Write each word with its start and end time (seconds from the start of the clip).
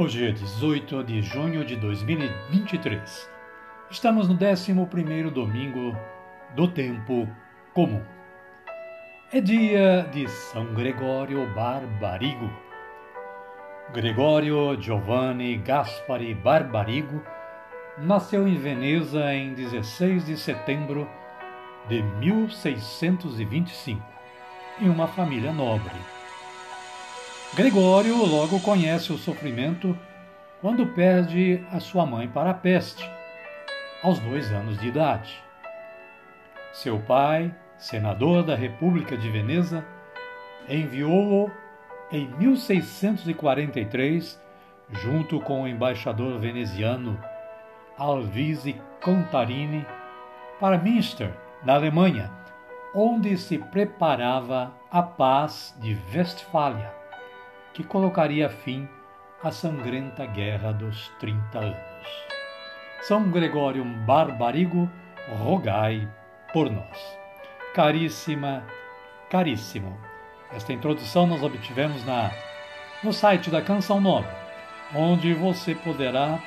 Hoje 0.00 0.28
é 0.28 0.30
18 0.30 1.02
de 1.02 1.20
junho 1.22 1.64
de 1.64 1.74
2023. 1.74 3.28
Estamos 3.90 4.28
no 4.28 4.38
11 4.40 4.72
domingo 5.32 5.92
do 6.54 6.68
tempo 6.68 7.28
comum. 7.74 8.00
É 9.32 9.40
dia 9.40 10.08
de 10.12 10.28
São 10.28 10.72
Gregório 10.72 11.52
Barbarigo. 11.52 12.48
Gregório 13.92 14.80
Giovanni 14.80 15.56
Gaspari 15.56 16.32
Barbarigo 16.32 17.20
nasceu 17.98 18.46
em 18.46 18.54
Veneza 18.54 19.34
em 19.34 19.52
16 19.52 20.26
de 20.26 20.36
setembro 20.36 21.10
de 21.88 22.04
1625, 22.04 24.00
em 24.80 24.88
uma 24.88 25.08
família 25.08 25.52
nobre. 25.52 26.17
Gregório 27.54 28.24
logo 28.24 28.60
conhece 28.60 29.12
o 29.12 29.18
sofrimento 29.18 29.98
quando 30.60 30.86
perde 30.86 31.64
a 31.72 31.80
sua 31.80 32.04
mãe 32.04 32.28
para 32.28 32.50
a 32.50 32.54
peste, 32.54 33.10
aos 34.02 34.18
dois 34.20 34.52
anos 34.52 34.78
de 34.78 34.88
idade. 34.88 35.42
Seu 36.72 37.00
pai, 37.00 37.52
senador 37.78 38.44
da 38.44 38.54
República 38.54 39.16
de 39.16 39.28
Veneza, 39.30 39.84
enviou-o 40.68 41.50
em 42.12 42.28
1643, 42.38 44.40
junto 44.90 45.40
com 45.40 45.62
o 45.62 45.68
embaixador 45.68 46.38
veneziano 46.38 47.18
Alvise 47.96 48.80
Contarini 49.02 49.86
para 50.60 50.78
Münster, 50.78 51.32
na 51.64 51.74
Alemanha, 51.74 52.30
onde 52.94 53.36
se 53.36 53.58
preparava 53.58 54.72
a 54.90 55.02
paz 55.02 55.74
de 55.80 55.98
Westfália, 56.14 56.97
que 57.72 57.84
colocaria 57.84 58.48
fim 58.48 58.88
à 59.42 59.50
sangrenta 59.50 60.26
Guerra 60.26 60.72
dos 60.72 61.08
Trinta 61.20 61.58
Anos. 61.58 62.28
São 63.02 63.30
Gregório 63.30 63.84
Barbarigo, 63.84 64.90
rogai 65.38 66.08
por 66.52 66.70
nós. 66.70 67.18
Caríssima, 67.74 68.64
caríssimo, 69.30 69.96
esta 70.52 70.72
introdução 70.72 71.26
nós 71.26 71.42
obtivemos 71.42 72.04
na, 72.04 72.30
no 73.04 73.12
site 73.12 73.50
da 73.50 73.60
Canção 73.60 74.00
Nova, 74.00 74.34
onde 74.94 75.34
você 75.34 75.74
poderá 75.74 76.40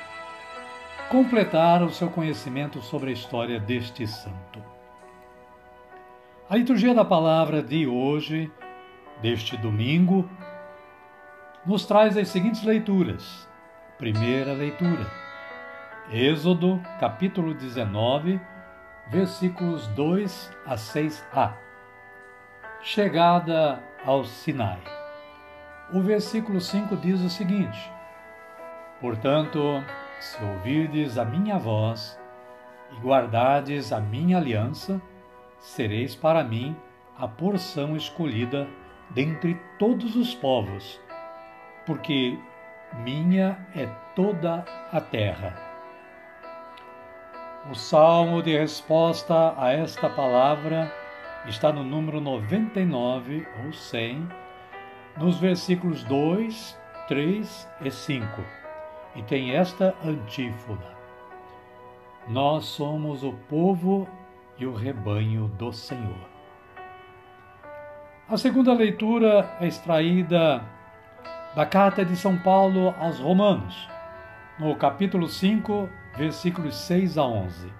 completar 1.08 1.82
o 1.82 1.90
seu 1.90 2.10
conhecimento 2.10 2.82
sobre 2.82 3.10
a 3.10 3.12
história 3.12 3.60
deste 3.60 4.06
santo. 4.06 4.62
A 6.50 6.56
liturgia 6.56 6.92
da 6.94 7.04
palavra 7.04 7.62
de 7.62 7.86
hoje, 7.86 8.50
deste 9.22 9.56
domingo, 9.56 10.28
nos 11.64 11.86
traz 11.86 12.16
as 12.16 12.28
seguintes 12.28 12.64
leituras. 12.64 13.48
Primeira 13.98 14.52
leitura, 14.52 15.06
Êxodo, 16.10 16.80
capítulo 16.98 17.54
19, 17.54 18.40
versículos 19.08 19.86
2 19.88 20.50
a 20.66 20.74
6a. 20.74 21.54
Chegada 22.80 23.80
ao 24.04 24.24
Sinai. 24.24 24.80
O 25.92 26.00
versículo 26.00 26.60
5 26.60 26.96
diz 26.96 27.20
o 27.20 27.30
seguinte: 27.30 27.92
Portanto, 29.00 29.84
se 30.18 30.42
ouvirdes 30.42 31.16
a 31.16 31.24
minha 31.24 31.58
voz 31.58 32.18
e 32.90 33.00
guardardes 33.00 33.92
a 33.92 34.00
minha 34.00 34.36
aliança, 34.36 35.00
sereis 35.60 36.16
para 36.16 36.42
mim 36.42 36.76
a 37.16 37.28
porção 37.28 37.96
escolhida 37.96 38.68
dentre 39.10 39.60
todos 39.78 40.16
os 40.16 40.34
povos, 40.34 41.00
porque 41.86 42.38
minha 43.04 43.58
é 43.74 43.86
toda 44.14 44.64
a 44.92 45.00
terra. 45.00 45.54
O 47.70 47.74
salmo 47.74 48.42
de 48.42 48.56
resposta 48.56 49.54
a 49.56 49.72
esta 49.72 50.10
palavra 50.10 50.92
está 51.46 51.72
no 51.72 51.84
número 51.84 52.20
99 52.20 53.46
ou 53.64 53.72
100, 53.72 54.28
nos 55.16 55.38
versículos 55.38 56.02
2, 56.04 56.78
3 57.08 57.68
e 57.82 57.90
5 57.90 58.62
e 59.14 59.22
tem 59.22 59.52
esta 59.52 59.94
antífona: 60.04 60.86
Nós 62.28 62.64
somos 62.64 63.22
o 63.22 63.32
povo 63.48 64.08
e 64.58 64.66
o 64.66 64.74
rebanho 64.74 65.48
do 65.58 65.72
Senhor. 65.72 66.32
A 68.28 68.36
segunda 68.36 68.72
leitura 68.72 69.56
é 69.60 69.66
extraída 69.66 70.64
da 71.54 71.66
carta 71.66 72.02
de 72.02 72.16
São 72.16 72.38
Paulo 72.38 72.94
aos 72.98 73.18
Romanos, 73.18 73.86
no 74.58 74.74
capítulo 74.74 75.28
5, 75.28 75.86
versículos 76.16 76.74
6 76.74 77.18
a 77.18 77.24
11. 77.24 77.70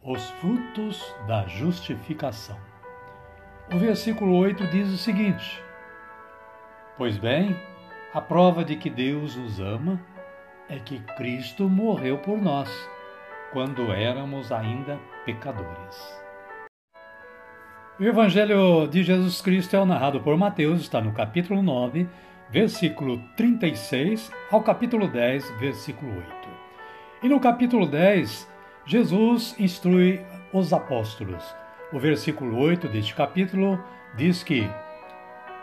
Os 0.00 0.30
frutos 0.30 1.12
da 1.26 1.44
justificação. 1.48 2.56
O 3.72 3.78
versículo 3.78 4.36
8 4.36 4.68
diz 4.68 4.88
o 4.90 4.96
seguinte: 4.96 5.60
Pois 6.96 7.18
bem, 7.18 7.56
a 8.14 8.20
prova 8.20 8.64
de 8.64 8.76
que 8.76 8.88
Deus 8.88 9.34
nos 9.34 9.58
ama 9.58 10.00
é 10.68 10.78
que 10.78 11.00
Cristo 11.16 11.68
morreu 11.68 12.18
por 12.18 12.40
nós, 12.40 12.70
quando 13.52 13.90
éramos 13.92 14.52
ainda 14.52 15.00
pecadores. 15.24 16.22
O 17.98 18.04
Evangelho 18.04 18.86
de 18.86 19.02
Jesus 19.02 19.40
Cristo 19.40 19.74
é 19.74 19.84
narrado 19.84 20.20
por 20.20 20.36
Mateus, 20.36 20.80
está 20.80 21.00
no 21.00 21.12
capítulo 21.12 21.60
9, 21.60 22.08
versículo 22.52 23.18
36 23.34 24.30
ao 24.50 24.62
capítulo 24.62 25.08
10, 25.08 25.50
versículo 25.58 26.14
8. 26.14 26.26
E 27.22 27.28
no 27.28 27.40
capítulo 27.40 27.86
10, 27.86 28.46
Jesus 28.84 29.56
instrui 29.58 30.20
os 30.52 30.70
apóstolos. 30.70 31.42
O 31.90 31.98
versículo 31.98 32.58
8 32.58 32.88
deste 32.88 33.14
capítulo 33.14 33.82
diz 34.16 34.42
que: 34.42 34.68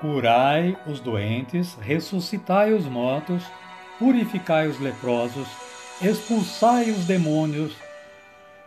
Curai 0.02 0.76
os 0.88 1.00
doentes, 1.00 1.76
ressuscitai 1.76 2.74
os 2.74 2.86
mortos, 2.86 3.44
purificai 4.00 4.68
os 4.68 4.80
leprosos, 4.80 5.48
expulsai 6.02 6.90
os 6.90 7.06
demônios. 7.06 7.78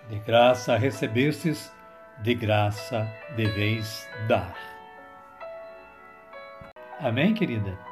De 0.08 0.18
graça 0.20 0.76
recebestes, 0.76 1.72
de 2.22 2.34
graça 2.34 3.08
deveis 3.36 4.06
dar. 4.28 4.54
Amém, 7.00 7.34
querida? 7.34 7.91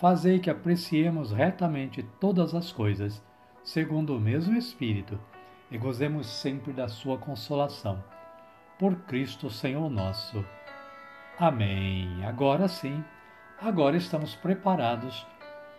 fazei 0.00 0.38
que 0.38 0.50
apreciemos 0.50 1.32
retamente 1.32 2.02
todas 2.20 2.54
as 2.54 2.72
coisas, 2.72 3.22
segundo 3.62 4.16
o 4.16 4.20
mesmo 4.20 4.56
Espírito, 4.56 5.18
e 5.70 5.78
gozemos 5.78 6.26
sempre 6.26 6.72
da 6.72 6.88
sua 6.88 7.16
consolação. 7.18 8.02
Por 8.78 8.94
Cristo 9.02 9.48
Senhor 9.48 9.88
nosso. 9.90 10.44
Amém. 11.38 12.24
Agora 12.24 12.68
sim, 12.68 13.02
agora 13.60 13.96
estamos 13.96 14.34
preparados 14.34 15.26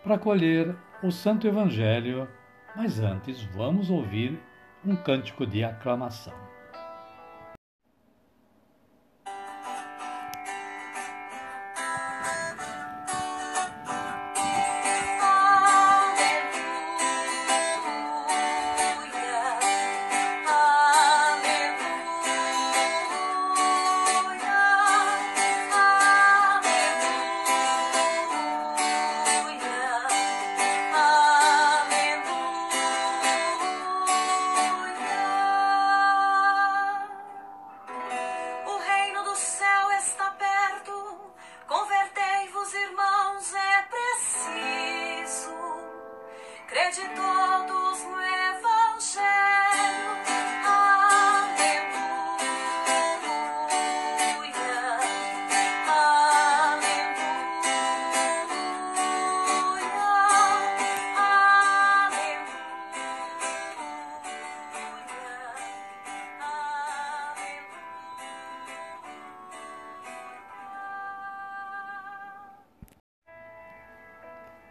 para 0.02 0.18
colher 0.18 0.74
o 1.02 1.10
Santo 1.10 1.46
Evangelho, 1.46 2.28
mas 2.74 3.00
antes 3.00 3.42
vamos 3.54 3.90
ouvir 3.90 4.40
um 4.84 4.96
cântico 4.96 5.46
de 5.46 5.64
aclamação. 5.64 6.53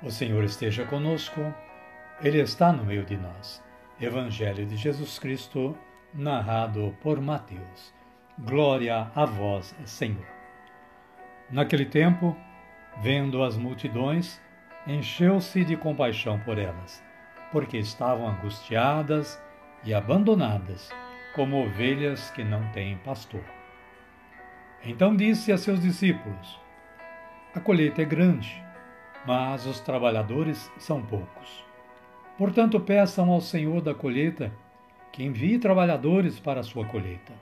O 0.05 0.11
Senhor 0.11 0.43
esteja 0.43 0.85
conosco, 0.85 1.39
Ele 2.23 2.39
está 2.39 2.71
no 2.71 2.85
meio 2.85 3.03
de 3.05 3.17
nós. 3.17 3.61
Evangelho 3.99 4.65
de 4.65 4.77
Jesus 4.77 5.19
Cristo, 5.19 5.77
narrado 6.13 6.95
por 7.01 7.19
Mateus. 7.21 7.93
Glória 8.39 9.11
a 9.13 9.25
vós, 9.25 9.75
Senhor. 9.85 10.25
Naquele 11.51 11.85
tempo, 11.85 12.35
vendo 13.01 13.43
as 13.43 13.57
multidões, 13.57 14.41
encheu-se 14.87 15.63
de 15.63 15.75
compaixão 15.75 16.39
por 16.39 16.57
elas, 16.57 17.03
porque 17.51 17.77
estavam 17.77 18.27
angustiadas 18.27 19.41
e 19.83 19.93
abandonadas, 19.93 20.89
como 21.35 21.63
ovelhas 21.63 22.31
que 22.31 22.43
não 22.43 22.71
têm 22.71 22.97
pastor. 22.99 23.43
Então 24.83 25.15
disse 25.15 25.51
a 25.51 25.57
seus 25.57 25.81
discípulos: 25.81 26.59
A 27.53 27.59
colheita 27.59 28.01
é 28.01 28.05
grande 28.05 28.63
mas 29.25 29.65
os 29.65 29.79
trabalhadores 29.79 30.71
são 30.77 31.01
poucos. 31.01 31.63
Portanto, 32.37 32.79
peçam 32.79 33.31
ao 33.31 33.41
Senhor 33.41 33.81
da 33.81 33.93
colheita 33.93 34.51
que 35.11 35.23
envie 35.23 35.59
trabalhadores 35.59 36.39
para 36.39 36.61
a 36.61 36.63
sua 36.63 36.85
colheita. 36.85 37.33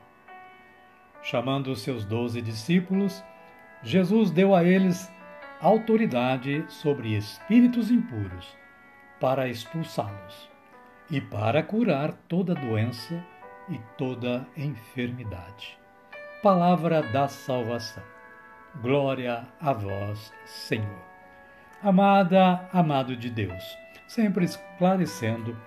Chamando 1.24 1.72
os 1.72 1.82
seus 1.82 2.04
doze 2.04 2.42
discípulos, 2.42 3.24
Jesus 3.84 4.32
deu 4.32 4.54
a 4.54 4.64
eles 4.64 5.12
autoridade 5.62 6.66
sobre 6.68 7.16
espíritos 7.16 7.92
impuros 7.92 8.58
para 9.20 9.48
expulsá-los 9.48 10.50
e 11.10 11.22
para 11.22 11.62
curar 11.62 12.14
toda 12.28 12.56
doença 12.56 13.24
e 13.70 13.80
toda 13.98 14.48
enfermidade. 14.58 15.78
Palavra 16.42 17.04
da 17.04 17.28
salvação. 17.28 18.04
Glória 18.82 19.48
a 19.60 19.74
vós, 19.74 20.34
Senhor. 20.46 21.02
Amada, 21.84 22.68
amado 22.74 23.16
de 23.16 23.30
Deus, 23.30 23.64
sempre 24.12 24.44
esclarecendo 24.44 25.58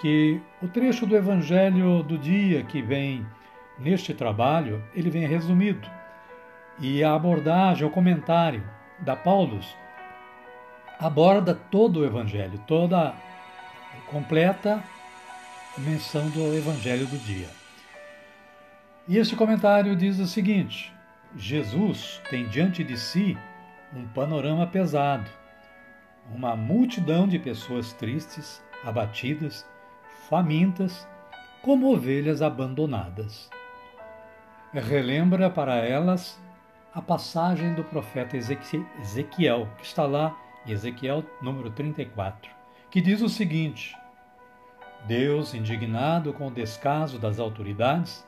que 0.00 0.40
o 0.60 0.66
trecho 0.66 1.06
do 1.06 1.16
evangelho 1.16 2.02
do 2.02 2.18
dia 2.18 2.64
que 2.64 2.82
vem 2.82 3.24
neste 3.78 4.12
trabalho, 4.12 4.82
ele 4.92 5.08
vem 5.08 5.24
resumido. 5.24 5.88
E 6.80 7.04
a 7.04 7.14
abordagem, 7.14 7.86
o 7.86 7.90
comentário 7.90 8.62
da 8.98 9.14
Paulus 9.14 9.76
aborda 10.98 11.54
todo 11.54 12.00
o 12.00 12.04
evangelho, 12.04 12.58
toda 12.66 13.14
completa 14.10 14.82
menção 15.78 16.28
do 16.30 16.56
evangelho 16.56 17.06
do 17.06 17.18
dia. 17.18 17.48
E 19.06 19.16
este 19.16 19.36
comentário 19.36 19.94
diz 19.94 20.18
o 20.18 20.26
seguinte: 20.26 20.92
Jesus 21.36 22.20
tem 22.28 22.48
diante 22.48 22.82
de 22.82 22.98
si 22.98 23.38
um 23.94 24.04
panorama 24.08 24.66
pesado 24.66 25.30
uma 26.34 26.56
multidão 26.56 27.26
de 27.26 27.38
pessoas 27.38 27.92
tristes, 27.92 28.62
abatidas, 28.84 29.66
famintas, 30.28 31.06
como 31.62 31.92
ovelhas 31.92 32.42
abandonadas. 32.42 33.50
Relembra 34.72 35.48
para 35.48 35.76
elas 35.76 36.40
a 36.94 37.00
passagem 37.00 37.74
do 37.74 37.84
profeta 37.84 38.36
Ezequiel, 38.36 39.68
que 39.78 39.84
está 39.84 40.04
lá 40.04 40.36
em 40.66 40.72
Ezequiel 40.72 41.24
número 41.40 41.70
34, 41.70 42.50
que 42.90 43.00
diz 43.00 43.22
o 43.22 43.28
seguinte: 43.28 43.96
Deus, 45.06 45.54
indignado 45.54 46.32
com 46.32 46.48
o 46.48 46.50
descaso 46.50 47.18
das 47.18 47.38
autoridades, 47.38 48.26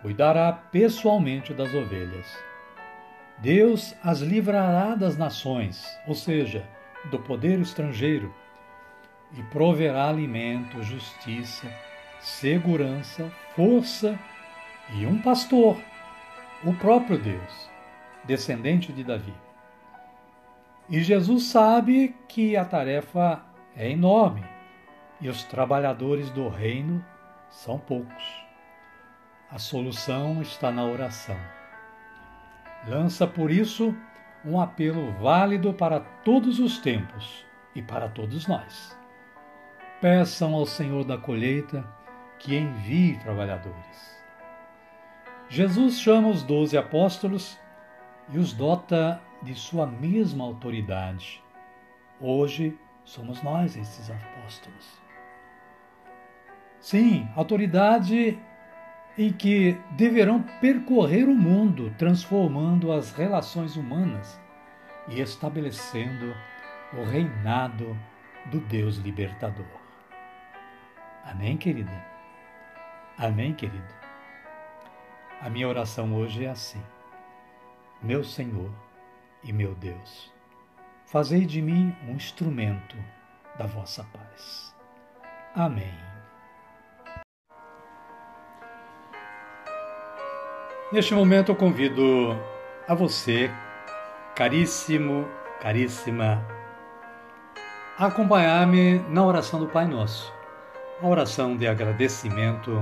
cuidará 0.00 0.52
pessoalmente 0.52 1.52
das 1.52 1.74
ovelhas. 1.74 2.26
Deus 3.38 3.94
as 4.02 4.20
livrará 4.20 4.94
das 4.94 5.16
nações, 5.16 5.84
ou 6.06 6.14
seja, 6.14 6.66
do 7.10 7.18
poder 7.18 7.58
estrangeiro 7.60 8.34
e 9.32 9.42
proverá 9.44 10.08
alimento, 10.08 10.82
justiça, 10.82 11.70
segurança, 12.20 13.30
força 13.54 14.18
e 14.94 15.06
um 15.06 15.20
pastor, 15.20 15.76
o 16.64 16.72
próprio 16.74 17.18
Deus, 17.18 17.70
descendente 18.24 18.92
de 18.92 19.04
Davi. 19.04 19.34
E 20.88 21.02
Jesus 21.02 21.44
sabe 21.44 22.14
que 22.28 22.56
a 22.56 22.64
tarefa 22.64 23.42
é 23.74 23.90
enorme 23.90 24.44
e 25.20 25.28
os 25.28 25.42
trabalhadores 25.44 26.30
do 26.30 26.48
reino 26.48 27.04
são 27.48 27.78
poucos. 27.78 28.44
A 29.50 29.58
solução 29.58 30.42
está 30.42 30.70
na 30.70 30.84
oração. 30.84 31.38
Lança 32.86 33.26
por 33.26 33.50
isso 33.50 33.94
um 34.44 34.60
apelo 34.60 35.12
válido 35.12 35.72
para 35.72 36.00
todos 36.00 36.58
os 36.58 36.78
tempos 36.78 37.44
e 37.74 37.82
para 37.82 38.08
todos 38.08 38.46
nós. 38.46 38.96
Peçam 40.00 40.54
ao 40.54 40.66
Senhor 40.66 41.04
da 41.04 41.16
colheita 41.16 41.84
que 42.38 42.56
envie 42.56 43.18
trabalhadores. 43.18 44.22
Jesus 45.48 45.98
chama 45.98 46.28
os 46.28 46.42
doze 46.42 46.76
apóstolos 46.76 47.58
e 48.30 48.38
os 48.38 48.52
dota 48.52 49.20
de 49.42 49.54
sua 49.54 49.86
mesma 49.86 50.44
autoridade. 50.44 51.42
Hoje 52.20 52.78
somos 53.04 53.42
nós 53.42 53.76
esses 53.76 54.10
apóstolos. 54.10 55.02
Sim, 56.80 57.28
autoridade 57.34 58.38
em 59.16 59.32
que 59.32 59.78
deverão 59.92 60.42
percorrer 60.60 61.28
o 61.28 61.34
mundo, 61.34 61.94
transformando 61.96 62.92
as 62.92 63.12
relações 63.12 63.76
humanas 63.76 64.40
e 65.08 65.20
estabelecendo 65.20 66.34
o 66.92 67.04
reinado 67.04 67.96
do 68.46 68.60
Deus 68.60 68.96
libertador. 68.96 69.66
Amém, 71.24 71.56
querida? 71.56 72.04
Amém, 73.16 73.54
querido? 73.54 73.94
A 75.40 75.48
minha 75.48 75.68
oração 75.68 76.14
hoje 76.14 76.44
é 76.44 76.50
assim: 76.50 76.82
Meu 78.02 78.24
Senhor 78.24 78.70
e 79.42 79.52
meu 79.52 79.74
Deus, 79.74 80.32
fazei 81.06 81.44
de 81.44 81.62
mim 81.62 81.94
um 82.08 82.12
instrumento 82.12 82.96
da 83.56 83.66
vossa 83.66 84.04
paz. 84.04 84.74
Amém. 85.54 86.13
Neste 90.94 91.12
momento 91.12 91.50
eu 91.50 91.56
convido 91.56 92.38
a 92.86 92.94
você, 92.94 93.50
caríssimo, 94.36 95.26
caríssima, 95.60 96.46
a 97.98 98.06
acompanhar-me 98.06 99.00
na 99.08 99.26
oração 99.26 99.58
do 99.58 99.66
Pai 99.66 99.88
Nosso. 99.88 100.32
a 101.02 101.08
oração 101.08 101.56
de 101.56 101.66
agradecimento 101.66 102.80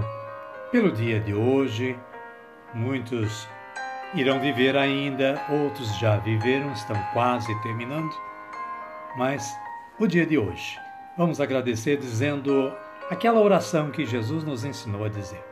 pelo 0.70 0.92
dia 0.92 1.20
de 1.20 1.32
hoje. 1.32 1.98
Muitos 2.74 3.48
irão 4.12 4.38
viver 4.38 4.76
ainda, 4.76 5.42
outros 5.48 5.98
já 5.98 6.18
viveram, 6.18 6.70
estão 6.72 7.02
quase 7.14 7.58
terminando. 7.62 8.14
Mas 9.16 9.50
o 9.98 10.06
dia 10.06 10.26
de 10.26 10.36
hoje, 10.36 10.78
vamos 11.16 11.40
agradecer 11.40 11.96
dizendo 11.96 12.70
aquela 13.08 13.40
oração 13.40 13.90
que 13.90 14.04
Jesus 14.04 14.44
nos 14.44 14.66
ensinou 14.66 15.02
a 15.02 15.08
dizer: 15.08 15.51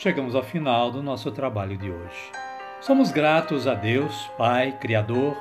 chegamos 0.00 0.34
ao 0.34 0.42
final 0.42 0.90
do 0.90 1.02
nosso 1.02 1.30
trabalho 1.30 1.76
de 1.76 1.90
hoje. 1.90 2.32
Somos 2.80 3.12
gratos 3.12 3.66
a 3.66 3.74
Deus, 3.74 4.30
Pai, 4.38 4.72
Criador, 4.80 5.36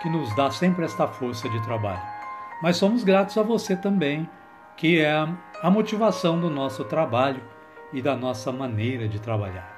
que 0.00 0.08
nos 0.08 0.34
dá 0.34 0.50
sempre 0.50 0.86
esta 0.86 1.06
força 1.06 1.46
de 1.46 1.62
trabalho. 1.62 2.00
Mas 2.62 2.78
somos 2.78 3.04
gratos 3.04 3.36
a 3.36 3.42
você 3.42 3.76
também, 3.76 4.26
que 4.78 4.98
é 4.98 5.12
a 5.62 5.70
motivação 5.70 6.40
do 6.40 6.48
nosso 6.48 6.84
trabalho 6.84 7.42
e 7.92 8.00
da 8.00 8.16
nossa 8.16 8.50
maneira 8.50 9.06
de 9.06 9.20
trabalhar. 9.20 9.76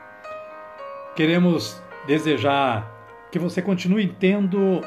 Queremos 1.16 1.82
desejar 2.06 2.88
que 3.32 3.38
você 3.38 3.60
continue 3.60 4.06
tendo 4.06 4.80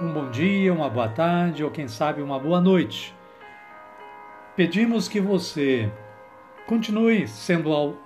um 0.00 0.10
bom 0.10 0.30
dia, 0.30 0.72
uma 0.72 0.88
boa 0.88 1.08
tarde 1.08 1.62
ou 1.62 1.70
quem 1.70 1.86
sabe 1.86 2.22
uma 2.22 2.38
boa 2.38 2.62
noite. 2.62 3.14
Pedimos 4.56 5.06
que 5.06 5.20
você 5.20 5.92
continue 6.66 7.28
sendo 7.28 7.98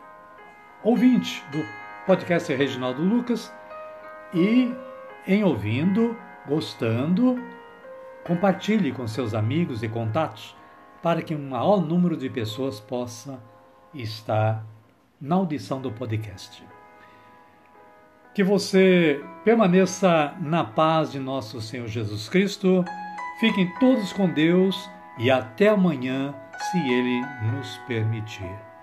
ouvinte 0.85 1.43
do 1.51 1.65
podcast 2.05 2.55
Reginaldo 2.55 3.03
Lucas 3.03 3.51
e 4.35 4.71
em 5.27 5.43
ouvindo, 5.43 6.15
gostando, 6.47 7.43
compartilhe 8.23 8.93
com 8.93 9.07
seus 9.09 9.33
amigos 9.33 9.83
e 9.83 9.89
contatos 9.89 10.55
para 11.03 11.23
que 11.23 11.35
um 11.35 11.49
maior 11.49 11.81
número 11.81 12.17
de 12.19 12.29
pessoas 12.29 12.81
possa 12.81 13.43
estar 13.95 14.63
na 15.19 15.37
audição 15.37 15.81
do 15.81 15.91
podcast. 15.91 16.63
Que 18.35 18.45
você 18.45 19.25
permaneça 19.43 20.35
na 20.41 20.65
paz 20.65 21.13
de 21.13 21.19
nosso 21.19 21.63
Senhor 21.63 21.89
Jesus 21.89 22.29
Cristo. 22.29 22.85
Fiquem 23.41 23.73
todos 23.79 24.13
com 24.13 24.29
Deus 24.29 24.91
e 25.19 25.31
até 25.31 25.69
amanhã, 25.69 26.35
se 26.59 26.79
Ele 26.79 27.21
nos 27.53 27.79
permitir. 27.87 28.74